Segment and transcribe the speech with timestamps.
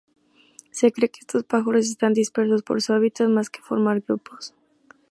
[0.71, 4.55] Se cree que estos pájaros están dispersos por su hábitat más que formar grupos.